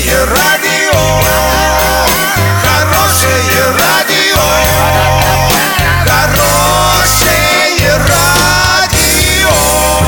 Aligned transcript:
Хорошее 0.00 0.24
радио, 0.24 0.98
хорошее 2.62 3.64
радио, 3.78 4.40
хорошее 6.06 7.98
радио. 8.08 9.50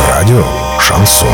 Радио 0.09 0.47
Шансон. 0.81 1.29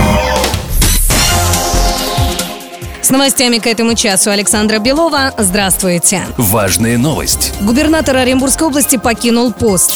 С 3.00 3.10
новостями 3.10 3.58
к 3.58 3.66
этому 3.68 3.94
часу 3.94 4.30
Александра 4.30 4.80
Белова. 4.80 5.32
Здравствуйте. 5.38 6.22
Важная 6.36 6.98
новость. 6.98 7.54
Губернатор 7.60 8.16
Оренбургской 8.16 8.66
области 8.66 8.96
покинул 8.96 9.52
пост. 9.52 9.92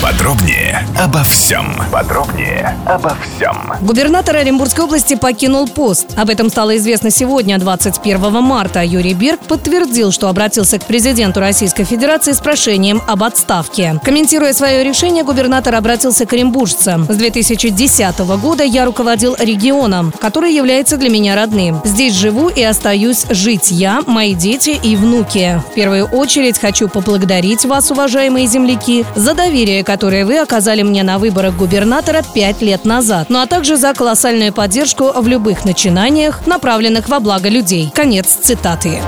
Подробнее 0.00 0.86
обо 0.98 1.24
всем. 1.24 1.76
Подробнее 1.90 2.63
обо 2.86 3.16
всем. 3.22 3.72
Губернатор 3.80 4.36
Оренбургской 4.36 4.84
области 4.84 5.14
покинул 5.14 5.68
пост. 5.68 6.16
Об 6.16 6.30
этом 6.30 6.50
стало 6.50 6.76
известно 6.76 7.10
сегодня, 7.10 7.58
21 7.58 8.42
марта. 8.42 8.82
Юрий 8.82 9.14
Берг 9.14 9.40
подтвердил, 9.40 10.12
что 10.12 10.28
обратился 10.28 10.78
к 10.78 10.84
президенту 10.84 11.40
Российской 11.40 11.84
Федерации 11.84 12.32
с 12.32 12.40
прошением 12.40 13.02
об 13.06 13.22
отставке. 13.22 14.00
Комментируя 14.04 14.52
свое 14.52 14.84
решение, 14.84 15.24
губернатор 15.24 15.74
обратился 15.74 16.26
к 16.26 16.32
оренбуржцам. 16.32 17.04
С 17.04 17.16
2010 17.16 18.18
года 18.40 18.64
я 18.64 18.84
руководил 18.84 19.36
регионом, 19.38 20.12
который 20.20 20.52
является 20.52 20.96
для 20.96 21.08
меня 21.08 21.34
родным. 21.34 21.80
Здесь 21.84 22.14
живу 22.14 22.48
и 22.48 22.62
остаюсь 22.62 23.26
жить 23.30 23.70
я, 23.70 24.02
мои 24.06 24.34
дети 24.34 24.78
и 24.82 24.96
внуки. 24.96 25.62
В 25.70 25.74
первую 25.74 26.06
очередь 26.06 26.58
хочу 26.58 26.88
поблагодарить 26.88 27.64
вас, 27.64 27.90
уважаемые 27.90 28.46
земляки, 28.46 29.04
за 29.14 29.34
доверие, 29.34 29.84
которое 29.84 30.24
вы 30.24 30.38
оказали 30.38 30.82
мне 30.82 31.02
на 31.02 31.18
выборах 31.18 31.56
губернатора 31.56 32.22
пять 32.34 32.62
лет 32.64 32.84
назад, 32.84 33.30
ну 33.30 33.38
а 33.40 33.46
также 33.46 33.76
за 33.76 33.94
колоссальную 33.94 34.52
поддержку 34.52 35.12
в 35.14 35.28
любых 35.28 35.64
начинаниях, 35.64 36.46
направленных 36.46 37.08
во 37.08 37.20
благо 37.20 37.48
людей. 37.48 37.90
Конец 37.94 38.26
цитаты. 38.42 39.00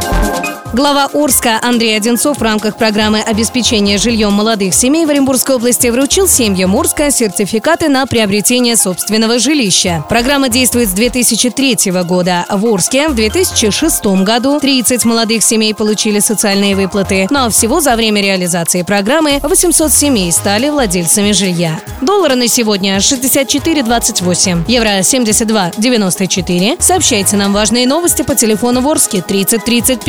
Глава 0.72 1.08
Орска 1.14 1.58
Андрей 1.62 1.96
Одинцов 1.96 2.38
в 2.38 2.42
рамках 2.42 2.76
программы 2.76 3.20
обеспечения 3.20 3.98
жильем 3.98 4.32
молодых 4.32 4.74
семей 4.74 5.06
в 5.06 5.10
Оренбургской 5.10 5.54
области 5.56 5.86
вручил 5.88 6.26
семьям 6.28 6.74
Орска 6.76 7.10
сертификаты 7.10 7.88
на 7.88 8.04
приобретение 8.06 8.76
собственного 8.76 9.38
жилища. 9.38 10.04
Программа 10.08 10.48
действует 10.48 10.88
с 10.88 10.92
2003 10.92 11.92
года. 12.04 12.44
В 12.50 12.66
Орске 12.66 13.08
в 13.08 13.14
2006 13.14 14.06
году 14.24 14.58
30 14.60 15.04
молодых 15.04 15.42
семей 15.42 15.74
получили 15.74 16.18
социальные 16.18 16.74
выплаты, 16.74 17.28
но 17.30 17.48
всего 17.48 17.80
за 17.80 17.94
время 17.96 18.20
реализации 18.20 18.82
программы 18.82 19.38
800 19.42 19.92
семей 19.92 20.32
стали 20.32 20.68
владельцами 20.68 21.32
жилья. 21.32 21.80
Доллары 22.02 22.34
на 22.34 22.48
сегодня 22.48 22.96
64,28, 22.98 24.64
евро 24.66 24.98
72,94. 24.98 26.76
Сообщайте 26.82 27.36
нам 27.36 27.52
важные 27.52 27.86
новости 27.86 28.22
по 28.22 28.34
телефону 28.34 28.80
в 28.80 28.88
Орске 28.88 29.22
30 29.22 29.64
30 29.64 30.04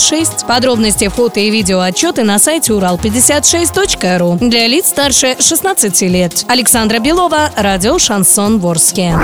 56. 0.00 0.46
Подробности, 0.46 1.08
фото 1.08 1.40
и 1.40 1.50
видео 1.50 1.80
отчеты 1.80 2.24
на 2.24 2.38
сайте 2.38 2.72
урал56.ру 2.72 4.38
для 4.40 4.66
лиц 4.66 4.88
старше 4.88 5.36
16 5.38 6.02
лет. 6.02 6.44
Александра 6.48 6.98
Белова, 7.00 7.50
радио 7.54 7.98
«Шансон 7.98 8.58
Ворске». 8.60 9.14